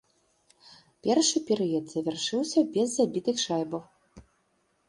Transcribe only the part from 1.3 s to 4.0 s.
перыяд завяршыўся без забітых шайбаў.